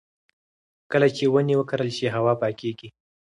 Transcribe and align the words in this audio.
کله 0.91 1.07
چې 1.15 1.23
ونې 1.33 1.55
وکرل 1.57 1.89
شي، 1.97 2.07
هوا 2.15 2.33
پاکېږي. 2.41 2.89